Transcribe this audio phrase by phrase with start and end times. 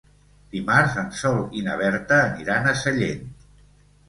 [0.53, 3.31] Dimarts en Sol i na Berta aniran a Sellent.